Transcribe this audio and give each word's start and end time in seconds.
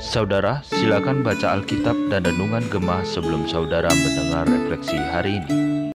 Saudara, 0.00 0.64
silakan 0.64 1.20
baca 1.20 1.52
Alkitab 1.52 2.08
dan 2.08 2.24
Renungan 2.24 2.64
Gemah 2.72 3.04
sebelum 3.04 3.44
saudara 3.44 3.92
mendengar 3.92 4.48
refleksi 4.48 4.96
hari 4.96 5.44
ini. 5.44 5.92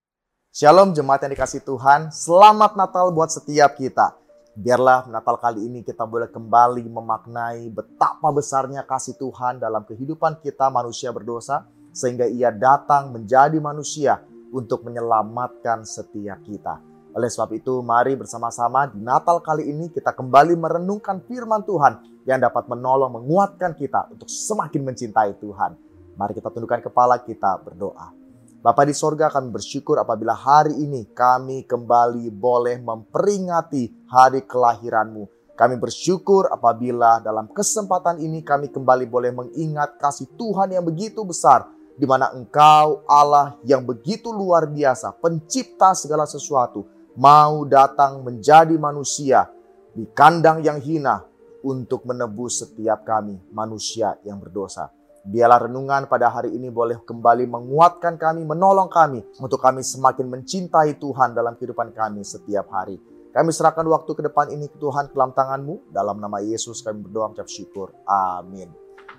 Shalom 0.53 0.93
jemaat 0.93 1.25
yang 1.25 1.33
dikasih 1.33 1.65
Tuhan, 1.65 2.13
selamat 2.13 2.77
Natal 2.77 3.09
buat 3.09 3.33
setiap 3.33 3.73
kita. 3.73 4.21
Biarlah 4.53 5.09
Natal 5.09 5.41
kali 5.41 5.65
ini 5.65 5.81
kita 5.81 6.05
boleh 6.05 6.29
kembali 6.29 6.93
memaknai 6.93 7.65
betapa 7.73 8.29
besarnya 8.29 8.85
kasih 8.85 9.17
Tuhan 9.17 9.57
dalam 9.57 9.81
kehidupan 9.81 10.45
kita 10.45 10.69
manusia 10.69 11.09
berdosa, 11.09 11.65
sehingga 11.89 12.29
ia 12.29 12.53
datang 12.53 13.09
menjadi 13.09 13.57
manusia 13.57 14.21
untuk 14.53 14.85
menyelamatkan 14.85 15.89
setiap 15.89 16.37
kita. 16.45 16.94
Oleh 17.15 17.31
sebab 17.31 17.55
itu, 17.55 17.79
mari 17.79 18.11
bersama-sama 18.19 18.91
di 18.91 18.99
Natal 18.99 19.39
kali 19.39 19.71
ini 19.71 19.87
kita 19.87 20.11
kembali 20.11 20.51
merenungkan 20.59 21.23
firman 21.23 21.63
Tuhan 21.63 22.03
yang 22.27 22.43
dapat 22.43 22.67
menolong 22.67 23.15
menguatkan 23.15 23.71
kita 23.71 24.11
untuk 24.11 24.27
semakin 24.27 24.83
mencintai 24.83 25.39
Tuhan. 25.39 25.79
Mari 26.19 26.35
kita 26.35 26.51
tundukkan 26.51 26.83
kepala 26.83 27.23
kita 27.23 27.63
berdoa. 27.63 28.11
Bapa 28.59 28.83
di 28.83 28.91
sorga 28.91 29.31
kami 29.31 29.47
bersyukur 29.47 29.95
apabila 29.95 30.35
hari 30.35 30.75
ini 30.75 31.07
kami 31.15 31.63
kembali 31.63 32.27
boleh 32.35 32.83
memperingati 32.83 34.11
hari 34.11 34.43
kelahiranmu. 34.43 35.55
Kami 35.55 35.79
bersyukur 35.79 36.51
apabila 36.51 37.23
dalam 37.23 37.47
kesempatan 37.47 38.19
ini 38.19 38.43
kami 38.43 38.67
kembali 38.67 39.07
boleh 39.07 39.31
mengingat 39.31 39.95
kasih 40.03 40.27
Tuhan 40.35 40.75
yang 40.75 40.83
begitu 40.83 41.23
besar 41.23 41.71
di 41.95 42.03
mana 42.03 42.27
Engkau 42.35 43.07
Allah 43.07 43.55
yang 43.63 43.79
begitu 43.87 44.35
luar 44.35 44.67
biasa, 44.67 45.15
pencipta 45.15 45.95
segala 45.95 46.27
sesuatu, 46.27 46.94
mau 47.15 47.63
datang 47.63 48.23
menjadi 48.23 48.75
manusia 48.75 49.47
di 49.95 50.03
kandang 50.11 50.59
yang 50.63 50.83
hina 50.83 51.23
untuk 51.63 52.03
menebus 52.05 52.61
setiap 52.61 53.07
kami 53.07 53.39
manusia 53.49 54.19
yang 54.27 54.37
berdosa. 54.37 54.91
Biarlah 55.25 55.65
renungan 55.65 56.05
pada 56.05 56.29
hari 56.29 56.53
ini 56.53 56.69
boleh 56.69 57.01
kembali 57.01 57.49
menguatkan 57.49 58.13
kami, 58.21 58.45
menolong 58.45 58.85
kami 58.93 59.25
untuk 59.41 59.57
kami 59.57 59.81
semakin 59.81 60.29
mencintai 60.29 61.01
Tuhan 61.01 61.33
dalam 61.33 61.57
kehidupan 61.57 61.97
kami 61.97 62.21
setiap 62.21 62.69
hari. 62.69 63.01
Kami 63.33 63.49
serahkan 63.49 63.83
waktu 63.89 64.11
ke 64.13 64.21
depan 64.21 64.53
ini 64.53 64.69
ke 64.69 64.77
Tuhan 64.77 65.11
dalam 65.11 65.33
tanganmu. 65.33 65.89
Dalam 65.91 66.21
nama 66.21 66.39
Yesus 66.45 66.85
kami 66.85 67.03
berdoa 67.03 67.33
mengucap 67.33 67.49
syukur. 67.49 67.91
Amin. 68.05 68.69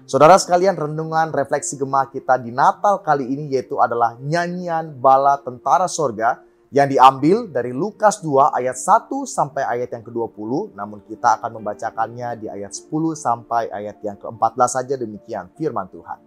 Saudara 0.07 0.39
sekalian, 0.39 0.79
renungan 0.79 1.35
refleksi 1.35 1.75
gemah 1.75 2.07
kita 2.15 2.39
di 2.39 2.55
Natal 2.55 3.03
kali 3.03 3.27
ini 3.27 3.51
yaitu 3.51 3.83
adalah 3.83 4.15
nyanyian 4.23 4.95
bala 4.95 5.43
tentara 5.43 5.91
sorga 5.91 6.39
yang 6.77 6.93
diambil 6.93 7.49
dari 7.49 7.73
Lukas 7.73 8.21
2 8.21 8.53
ayat 8.53 8.77
1 8.77 9.09
sampai 9.25 9.65
ayat 9.65 9.97
yang 9.97 10.05
ke-20. 10.05 10.77
Namun 10.77 11.01
kita 11.09 11.41
akan 11.41 11.57
membacakannya 11.57 12.37
di 12.37 12.47
ayat 12.53 12.69
10 12.69 13.17
sampai 13.17 13.73
ayat 13.73 13.97
yang 14.05 14.21
ke-14 14.21 14.69
saja 14.69 14.95
demikian 15.01 15.49
firman 15.57 15.89
Tuhan. 15.89 16.21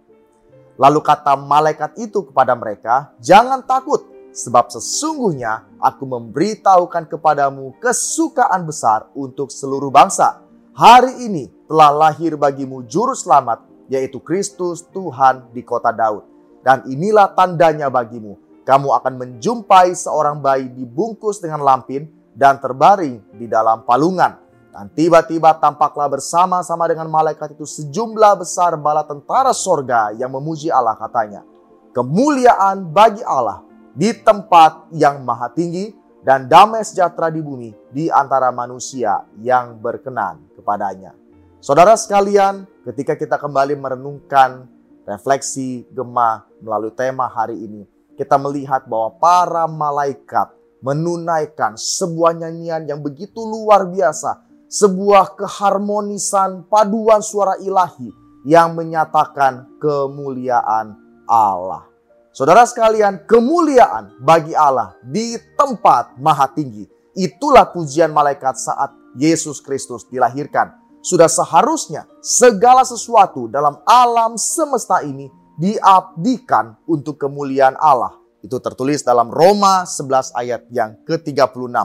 Lalu 0.74 1.00
kata 1.06 1.38
malaikat 1.38 1.94
itu 2.02 2.26
kepada 2.26 2.58
mereka, 2.58 3.14
"Jangan 3.22 3.62
takut, 3.62 4.02
sebab 4.34 4.74
sesungguhnya 4.74 5.70
aku 5.78 6.02
memberitahukan 6.02 7.06
kepadamu 7.06 7.78
kesukaan 7.78 8.66
besar 8.66 9.06
untuk 9.14 9.54
seluruh 9.54 9.94
bangsa. 9.94 10.42
Hari 10.74 11.30
ini 11.30 11.46
telah 11.70 11.94
lahir 11.94 12.34
bagimu 12.34 12.86
juru 12.90 13.14
selamat, 13.14 13.62
yaitu 13.86 14.18
Kristus 14.18 14.82
Tuhan 14.90 15.46
di 15.54 15.62
kota 15.62 15.94
Daud. 15.94 16.26
Dan 16.66 16.90
inilah 16.90 17.38
tandanya 17.38 17.86
bagimu, 17.86 18.49
kamu 18.64 18.92
akan 19.00 19.14
menjumpai 19.16 19.96
seorang 19.96 20.38
bayi 20.38 20.68
dibungkus 20.68 21.40
dengan 21.40 21.64
lampin 21.64 22.06
dan 22.36 22.60
terbaring 22.60 23.20
di 23.34 23.50
dalam 23.50 23.82
palungan. 23.84 24.36
Dan 24.70 24.86
tiba-tiba 24.94 25.58
tampaklah 25.58 26.06
bersama-sama 26.06 26.86
dengan 26.86 27.10
malaikat 27.10 27.58
itu 27.58 27.66
sejumlah 27.66 28.38
besar 28.38 28.78
bala 28.78 29.02
tentara 29.02 29.50
sorga 29.50 30.14
yang 30.14 30.30
memuji 30.30 30.70
Allah 30.70 30.94
katanya. 30.94 31.42
Kemuliaan 31.90 32.86
bagi 32.86 33.26
Allah 33.26 33.66
di 33.90 34.14
tempat 34.14 34.94
yang 34.94 35.26
maha 35.26 35.50
tinggi 35.50 35.90
dan 36.22 36.46
damai 36.46 36.86
sejahtera 36.86 37.34
di 37.34 37.42
bumi 37.42 37.74
di 37.90 38.06
antara 38.06 38.54
manusia 38.54 39.26
yang 39.42 39.74
berkenan 39.74 40.38
kepadanya. 40.54 41.18
Saudara 41.58 41.98
sekalian, 41.98 42.64
ketika 42.86 43.18
kita 43.18 43.36
kembali 43.36 43.74
merenungkan 43.74 44.70
refleksi 45.04 45.84
gemah 45.90 46.46
melalui 46.62 46.94
tema 46.94 47.26
hari 47.26 47.58
ini, 47.58 47.82
kita 48.20 48.36
melihat 48.36 48.84
bahwa 48.84 49.16
para 49.16 49.64
malaikat 49.64 50.52
menunaikan 50.84 51.72
sebuah 51.72 52.36
nyanyian 52.36 52.84
yang 52.84 53.00
begitu 53.00 53.40
luar 53.40 53.88
biasa, 53.88 54.44
sebuah 54.68 55.40
keharmonisan 55.40 56.68
paduan 56.68 57.24
suara 57.24 57.56
ilahi 57.64 58.12
yang 58.44 58.76
menyatakan 58.76 59.64
kemuliaan 59.80 61.00
Allah. 61.24 61.88
Saudara 62.36 62.68
sekalian, 62.68 63.24
kemuliaan 63.24 64.20
bagi 64.20 64.52
Allah 64.52 64.92
di 65.00 65.40
tempat 65.56 66.20
maha 66.20 66.44
tinggi. 66.52 66.84
Itulah 67.16 67.72
pujian 67.72 68.12
malaikat 68.12 68.60
saat 68.60 68.92
Yesus 69.16 69.64
Kristus 69.64 70.04
dilahirkan. 70.12 70.76
Sudah 71.00 71.32
seharusnya 71.32 72.04
segala 72.20 72.84
sesuatu 72.84 73.48
dalam 73.48 73.80
alam 73.88 74.36
semesta 74.36 75.00
ini 75.00 75.39
diabdikan 75.60 76.80
untuk 76.88 77.20
kemuliaan 77.20 77.76
Allah. 77.76 78.16
Itu 78.40 78.56
tertulis 78.56 79.04
dalam 79.04 79.28
Roma 79.28 79.84
11 79.84 80.32
ayat 80.32 80.64
yang 80.72 80.96
ke-36. 81.04 81.76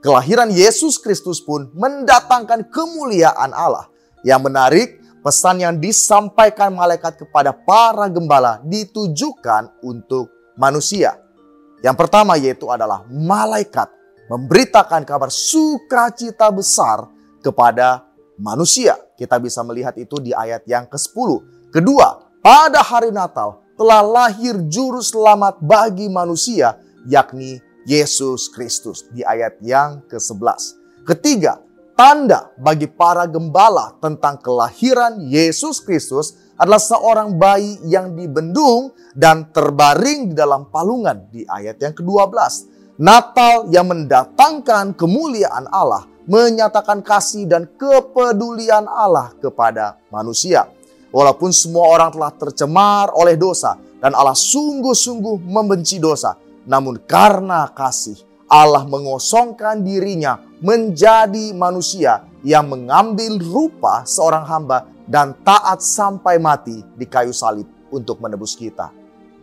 Kelahiran 0.00 0.48
Yesus 0.48 0.96
Kristus 0.96 1.44
pun 1.44 1.68
mendatangkan 1.76 2.72
kemuliaan 2.72 3.52
Allah. 3.52 3.92
Yang 4.24 4.40
menarik, 4.40 4.88
pesan 5.20 5.60
yang 5.60 5.76
disampaikan 5.76 6.72
malaikat 6.72 7.20
kepada 7.20 7.52
para 7.52 8.08
gembala 8.08 8.64
ditujukan 8.64 9.84
untuk 9.84 10.32
manusia. 10.56 11.20
Yang 11.84 11.96
pertama 12.00 12.40
yaitu 12.40 12.66
adalah 12.72 13.04
malaikat 13.06 13.92
memberitakan 14.28 15.04
kabar 15.08 15.28
sukacita 15.32 16.48
besar 16.52 17.08
kepada 17.40 18.04
manusia. 18.36 18.94
Kita 19.16 19.40
bisa 19.40 19.64
melihat 19.66 19.96
itu 19.98 20.20
di 20.22 20.30
ayat 20.30 20.62
yang 20.68 20.86
ke-10. 20.86 21.28
Kedua, 21.74 22.27
pada 22.48 22.80
hari 22.80 23.12
Natal 23.12 23.60
telah 23.76 24.00
lahir 24.00 24.56
juru 24.72 25.04
selamat 25.04 25.60
bagi 25.60 26.08
manusia 26.08 26.80
yakni 27.04 27.60
Yesus 27.84 28.48
Kristus 28.48 29.04
di 29.12 29.20
ayat 29.20 29.60
yang 29.60 30.00
ke-11. 30.08 30.80
Ketiga, 31.04 31.60
tanda 31.92 32.48
bagi 32.56 32.88
para 32.88 33.28
gembala 33.28 34.00
tentang 34.00 34.40
kelahiran 34.40 35.20
Yesus 35.28 35.84
Kristus 35.84 36.40
adalah 36.56 36.80
seorang 36.80 37.36
bayi 37.36 37.84
yang 37.84 38.16
dibendung 38.16 38.96
dan 39.12 39.52
terbaring 39.52 40.32
di 40.32 40.34
dalam 40.34 40.72
palungan 40.72 41.28
di 41.28 41.44
ayat 41.44 41.76
yang 41.84 41.92
ke-12. 41.92 42.32
Natal 42.96 43.68
yang 43.68 43.92
mendatangkan 43.92 44.96
kemuliaan 44.96 45.68
Allah 45.68 46.08
menyatakan 46.24 47.04
kasih 47.04 47.44
dan 47.44 47.68
kepedulian 47.76 48.88
Allah 48.88 49.36
kepada 49.36 50.00
manusia. 50.08 50.77
Walaupun 51.08 51.48
semua 51.56 51.88
orang 51.88 52.12
telah 52.12 52.32
tercemar 52.36 53.08
oleh 53.16 53.32
dosa 53.40 53.80
dan 53.98 54.12
Allah 54.12 54.36
sungguh-sungguh 54.36 55.40
membenci 55.40 55.96
dosa, 55.96 56.36
namun 56.68 57.00
karena 57.08 57.64
kasih 57.72 58.20
Allah 58.48 58.84
mengosongkan 58.84 59.80
dirinya 59.80 60.36
menjadi 60.60 61.56
manusia 61.56 62.28
yang 62.44 62.68
mengambil 62.68 63.40
rupa 63.40 64.04
seorang 64.04 64.44
hamba 64.44 64.84
dan 65.08 65.32
taat 65.40 65.80
sampai 65.80 66.36
mati 66.36 66.84
di 66.96 67.08
kayu 67.08 67.32
salib 67.32 67.64
untuk 67.88 68.20
menebus 68.20 68.52
kita. 68.52 68.92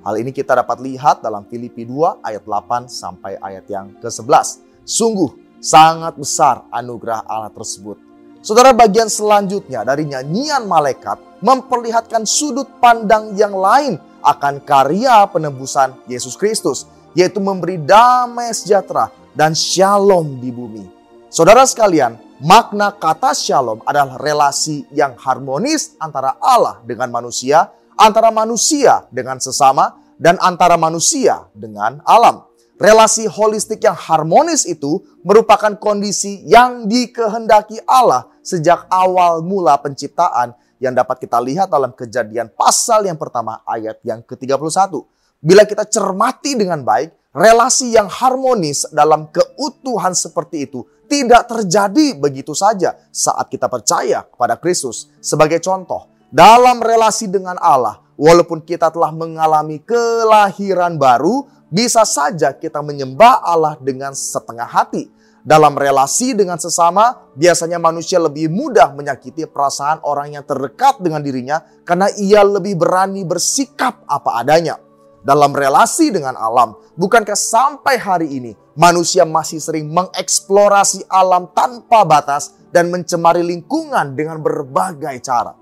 Hal 0.05 0.21
ini 0.21 0.29
kita 0.29 0.53
dapat 0.53 0.85
lihat 0.85 1.25
dalam 1.25 1.49
Filipi 1.49 1.81
2 1.81 2.21
ayat 2.21 2.45
8 2.45 2.85
sampai 2.85 3.41
ayat 3.41 3.65
yang 3.65 3.89
ke-11. 3.97 4.61
Sungguh 4.85 5.33
sangat 5.57 6.13
besar 6.13 6.69
anugerah 6.69 7.25
Allah 7.25 7.49
tersebut 7.49 8.05
Saudara 8.45 8.77
bagian 8.77 9.09
selanjutnya 9.09 9.81
dari 9.81 10.05
nyanyian 10.05 10.69
malaikat 10.69 11.17
memperlihatkan 11.45 12.25
sudut 12.25 12.65
pandang 12.81 13.37
yang 13.37 13.53
lain 13.53 14.01
akan 14.25 14.65
karya 14.65 15.29
penebusan 15.29 15.93
Yesus 16.09 16.33
Kristus, 16.33 16.89
yaitu 17.13 17.37
memberi 17.37 17.77
damai 17.77 18.49
sejahtera 18.49 19.13
dan 19.37 19.53
shalom 19.53 20.41
di 20.41 20.49
bumi. 20.49 20.89
Saudara 21.29 21.61
sekalian, 21.69 22.17
makna 22.41 22.89
kata 22.89 23.37
shalom 23.37 23.85
adalah 23.85 24.17
relasi 24.17 24.89
yang 24.89 25.13
harmonis 25.21 25.93
antara 26.01 26.33
Allah 26.41 26.81
dengan 26.81 27.13
manusia, 27.13 27.69
antara 27.93 28.33
manusia 28.33 29.05
dengan 29.13 29.37
sesama, 29.37 30.01
dan 30.17 30.41
antara 30.41 30.81
manusia 30.81 31.45
dengan 31.53 32.01
alam. 32.09 32.41
Relasi 32.75 33.23
holistik 33.29 33.85
yang 33.87 33.95
harmonis 33.95 34.67
itu 34.67 34.99
merupakan 35.23 35.77
kondisi 35.79 36.43
yang 36.43 36.91
dikehendaki 36.91 37.79
Allah 37.87 38.27
sejak 38.43 38.91
awal 38.91 39.39
mula 39.45 39.79
penciptaan 39.79 40.51
yang 40.79 40.93
dapat 40.95 41.23
kita 41.23 41.39
lihat 41.39 41.71
dalam 41.71 41.95
kejadian 41.95 42.51
pasal 42.51 43.07
yang 43.07 43.15
pertama 43.15 43.63
ayat 43.65 43.99
yang 44.03 44.23
ke-31. 44.23 44.91
Bila 45.39 45.63
kita 45.63 45.85
cermati 45.85 46.57
dengan 46.57 46.81
baik, 46.81 47.31
relasi 47.35 47.91
yang 47.93 48.07
harmonis 48.07 48.87
dalam 48.89 49.27
keutuhan 49.29 50.15
seperti 50.15 50.65
itu 50.65 50.87
tidak 51.05 51.45
terjadi 51.49 52.17
begitu 52.17 52.57
saja 52.57 52.97
saat 53.13 53.47
kita 53.51 53.69
percaya 53.69 54.25
kepada 54.25 54.57
Kristus. 54.57 55.09
Sebagai 55.21 55.61
contoh, 55.61 56.09
dalam 56.33 56.81
relasi 56.81 57.29
dengan 57.29 57.55
Allah, 57.61 58.01
walaupun 58.17 58.63
kita 58.65 58.89
telah 58.89 59.13
mengalami 59.13 59.79
kelahiran 59.83 60.97
baru, 60.97 61.45
bisa 61.69 62.03
saja 62.07 62.53
kita 62.55 62.81
menyembah 62.81 63.41
Allah 63.43 63.75
dengan 63.79 64.15
setengah 64.15 64.65
hati. 64.65 65.11
Dalam 65.45 65.77
relasi 65.77 66.33
dengan 66.33 66.57
sesama, 66.57 67.29
biasanya 67.37 67.77
manusia 67.77 68.17
lebih 68.17 68.49
mudah 68.49 68.97
menyakiti 68.97 69.45
perasaan 69.45 70.01
orang 70.01 70.33
yang 70.33 70.41
terdekat 70.41 70.97
dengan 70.97 71.21
dirinya 71.21 71.61
karena 71.85 72.09
ia 72.17 72.41
lebih 72.41 72.73
berani 72.73 73.21
bersikap 73.21 74.01
apa 74.09 74.41
adanya. 74.41 74.81
Dalam 75.21 75.53
relasi 75.53 76.09
dengan 76.09 76.33
alam, 76.33 76.73
bukankah 76.97 77.37
sampai 77.37 78.01
hari 78.01 78.41
ini 78.41 78.57
manusia 78.73 79.21
masih 79.21 79.61
sering 79.61 79.85
mengeksplorasi 79.93 81.05
alam 81.13 81.53
tanpa 81.53 82.01
batas 82.01 82.57
dan 82.73 82.89
mencemari 82.89 83.45
lingkungan 83.45 84.17
dengan 84.17 84.41
berbagai 84.41 85.13
cara? 85.21 85.53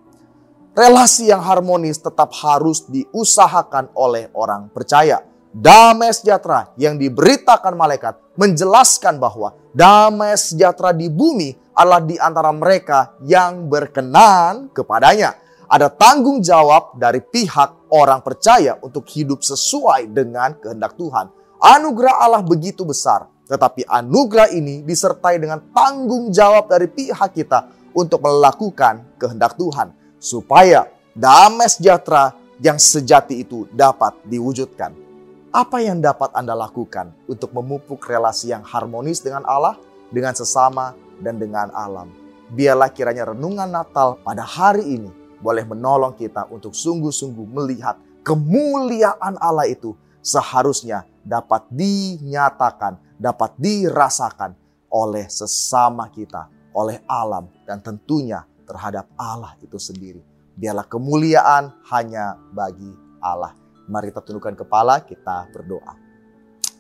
Relasi 0.72 1.28
yang 1.28 1.44
harmonis 1.44 2.00
tetap 2.00 2.32
harus 2.40 2.88
diusahakan 2.88 3.92
oleh 4.00 4.32
orang 4.32 4.72
percaya 4.72 5.33
damai 5.54 6.10
sejahtera 6.10 6.74
yang 6.82 6.98
diberitakan 6.98 7.78
malaikat 7.78 8.18
menjelaskan 8.34 9.22
bahwa 9.22 9.54
damai 9.70 10.34
sejahtera 10.34 10.90
di 10.90 11.08
bumi 11.08 11.54
adalah 11.78 12.02
di 12.02 12.18
antara 12.18 12.50
mereka 12.50 13.14
yang 13.22 13.70
berkenan 13.70 14.74
kepadanya. 14.74 15.38
Ada 15.70 15.90
tanggung 15.90 16.38
jawab 16.42 16.98
dari 17.02 17.18
pihak 17.18 17.90
orang 17.90 18.22
percaya 18.22 18.78
untuk 18.82 19.10
hidup 19.10 19.42
sesuai 19.42 20.10
dengan 20.10 20.54
kehendak 20.58 20.94
Tuhan. 20.98 21.34
Anugerah 21.58 22.30
Allah 22.30 22.44
begitu 22.46 22.86
besar, 22.86 23.26
tetapi 23.50 23.88
anugerah 23.90 24.54
ini 24.54 24.86
disertai 24.86 25.42
dengan 25.42 25.64
tanggung 25.74 26.30
jawab 26.30 26.70
dari 26.70 26.86
pihak 26.86 27.34
kita 27.34 27.74
untuk 27.96 28.22
melakukan 28.22 29.18
kehendak 29.18 29.58
Tuhan, 29.58 29.98
supaya 30.22 30.86
damai 31.18 31.66
sejahtera 31.66 32.38
yang 32.62 32.78
sejati 32.78 33.42
itu 33.42 33.66
dapat 33.74 34.14
diwujudkan. 34.30 35.03
Apa 35.54 35.86
yang 35.86 36.02
dapat 36.02 36.34
Anda 36.34 36.58
lakukan 36.58 37.14
untuk 37.30 37.54
memupuk 37.54 38.02
relasi 38.10 38.50
yang 38.50 38.66
harmonis 38.66 39.22
dengan 39.22 39.46
Allah, 39.46 39.78
dengan 40.10 40.34
sesama, 40.34 40.98
dan 41.22 41.38
dengan 41.38 41.70
alam? 41.78 42.10
Biarlah 42.50 42.90
kiranya 42.90 43.30
renungan 43.30 43.70
Natal 43.70 44.18
pada 44.26 44.42
hari 44.42 44.98
ini 44.98 45.14
boleh 45.46 45.62
menolong 45.62 46.18
kita 46.18 46.50
untuk 46.50 46.74
sungguh-sungguh 46.74 47.46
melihat 47.54 48.02
kemuliaan 48.26 49.38
Allah 49.38 49.70
itu 49.70 49.94
seharusnya 50.26 51.06
dapat 51.22 51.70
dinyatakan, 51.70 52.98
dapat 53.22 53.54
dirasakan 53.62 54.58
oleh 54.90 55.30
sesama 55.30 56.10
kita, 56.10 56.50
oleh 56.74 56.98
alam, 57.06 57.46
dan 57.70 57.78
tentunya 57.78 58.42
terhadap 58.66 59.06
Allah 59.14 59.54
itu 59.62 59.78
sendiri. 59.78 60.26
Biarlah 60.58 60.90
kemuliaan 60.90 61.78
hanya 61.94 62.42
bagi 62.50 62.90
Allah. 63.22 63.63
Mari 63.88 64.16
kita 64.16 64.24
tundukkan 64.24 64.56
kepala, 64.56 65.04
kita 65.04 65.52
berdoa. 65.52 66.00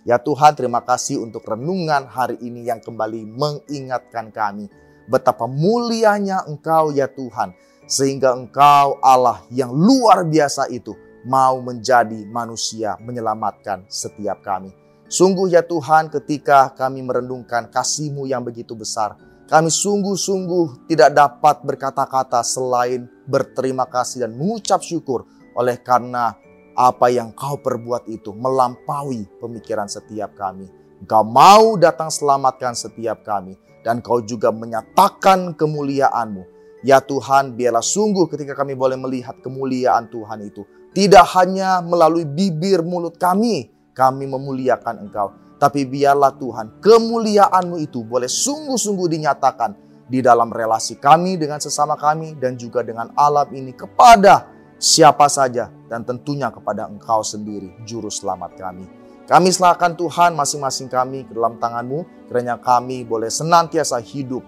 Ya 0.04 0.20
Tuhan, 0.20 0.56
terima 0.56 0.84
kasih 0.84 1.20
untuk 1.20 1.48
renungan 1.48 2.08
hari 2.08 2.36
ini 2.44 2.68
yang 2.68 2.84
kembali 2.84 3.24
mengingatkan 3.24 4.32
kami 4.36 4.68
betapa 5.08 5.48
mulianya 5.48 6.44
Engkau 6.48 6.92
ya 6.96 7.08
Tuhan, 7.08 7.56
sehingga 7.88 8.36
Engkau 8.36 9.00
Allah 9.04 9.44
yang 9.52 9.72
luar 9.72 10.28
biasa 10.28 10.68
itu 10.72 10.96
mau 11.24 11.60
menjadi 11.64 12.28
manusia 12.28 13.00
menyelamatkan 13.00 13.88
setiap 13.88 14.44
kami. 14.44 14.72
Sungguh 15.08 15.52
ya 15.52 15.64
Tuhan 15.64 16.12
ketika 16.12 16.72
kami 16.76 17.04
merenungkan 17.04 17.72
kasih-Mu 17.72 18.28
yang 18.28 18.44
begitu 18.44 18.76
besar, 18.76 19.16
kami 19.48 19.68
sungguh-sungguh 19.72 20.88
tidak 20.88 21.16
dapat 21.16 21.64
berkata-kata 21.64 22.44
selain 22.44 23.08
berterima 23.28 23.88
kasih 23.88 24.28
dan 24.28 24.36
mengucap 24.36 24.84
syukur 24.84 25.28
oleh 25.54 25.78
karena 25.80 26.34
apa 26.74 27.10
yang 27.10 27.34
kau 27.34 27.62
perbuat 27.62 28.10
itu 28.10 28.34
melampaui 28.34 29.30
pemikiran 29.38 29.86
setiap 29.86 30.34
kami. 30.34 30.70
Engkau 31.04 31.24
mau 31.28 31.76
datang 31.76 32.08
selamatkan 32.08 32.74
setiap 32.74 33.22
kami. 33.28 33.60
Dan 33.84 34.00
kau 34.00 34.24
juga 34.24 34.48
menyatakan 34.48 35.60
kemuliaanmu. 35.60 36.44
Ya 36.88 37.04
Tuhan, 37.04 37.60
biarlah 37.60 37.84
sungguh 37.84 38.32
ketika 38.32 38.56
kami 38.56 38.80
boleh 38.80 38.96
melihat 38.96 39.36
kemuliaan 39.44 40.08
Tuhan 40.08 40.40
itu. 40.48 40.64
Tidak 40.96 41.26
hanya 41.36 41.84
melalui 41.84 42.24
bibir 42.24 42.80
mulut 42.80 43.20
kami, 43.20 43.68
kami 43.92 44.24
memuliakan 44.28 45.04
Engkau. 45.04 45.36
Tapi 45.60 45.84
biarlah 45.84 46.36
Tuhan, 46.40 46.80
kemuliaanmu 46.80 47.80
itu 47.84 48.04
boleh 48.04 48.28
sungguh-sungguh 48.32 49.08
dinyatakan 49.20 49.72
di 50.08 50.20
dalam 50.20 50.52
relasi 50.52 51.00
kami 51.00 51.40
dengan 51.40 51.60
sesama 51.60 51.96
kami 51.96 52.36
dan 52.36 52.60
juga 52.60 52.84
dengan 52.84 53.12
alam 53.16 53.48
ini 53.56 53.72
kepada 53.72 54.48
siapa 54.80 55.32
saja 55.32 55.72
dan 55.94 56.02
tentunya 56.02 56.50
kepada 56.50 56.90
Engkau 56.90 57.22
sendiri, 57.22 57.70
Juru 57.86 58.10
Selamat 58.10 58.58
kami. 58.58 58.90
Kami 59.30 59.54
serahkan 59.54 59.94
Tuhan 59.94 60.34
masing-masing 60.34 60.90
kami 60.90 61.30
ke 61.30 61.38
dalam 61.38 61.62
tanganmu, 61.62 62.26
kiranya 62.34 62.58
kami 62.58 63.06
boleh 63.06 63.30
senantiasa 63.30 64.02
hidup 64.02 64.42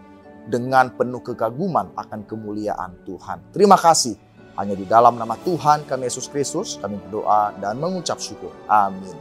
dengan 0.50 0.90
penuh 0.90 1.22
kekaguman 1.22 1.94
akan 1.94 2.26
kemuliaan 2.26 2.98
Tuhan. 3.06 3.54
Terima 3.54 3.78
kasih. 3.78 4.18
Hanya 4.58 4.74
di 4.74 4.90
dalam 4.90 5.22
nama 5.22 5.38
Tuhan 5.46 5.86
kami 5.86 6.10
Yesus 6.10 6.26
Kristus, 6.26 6.82
kami 6.82 6.98
berdoa 6.98 7.54
dan 7.62 7.78
mengucap 7.78 8.18
syukur. 8.18 8.50
Amin. 8.66 9.14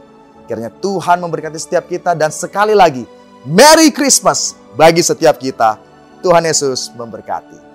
Kiranya 0.49 0.73
Tuhan 0.81 1.21
memberkati 1.21 1.61
setiap 1.61 1.85
kita 1.85 2.17
dan 2.17 2.33
sekali 2.33 2.73
lagi, 2.73 3.05
Merry 3.45 3.93
Christmas 3.93 4.57
bagi 4.73 5.05
setiap 5.05 5.37
kita. 5.37 5.77
Tuhan 6.25 6.41
Yesus 6.41 6.89
memberkati. 6.97 7.74